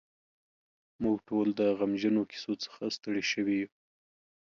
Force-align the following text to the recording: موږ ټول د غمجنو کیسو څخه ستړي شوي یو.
موږ 1.03 1.17
ټول 1.27 1.47
د 1.59 1.61
غمجنو 1.79 2.21
کیسو 2.31 2.53
څخه 2.63 2.81
ستړي 2.97 3.23
شوي 3.31 3.55
یو. 3.61 3.69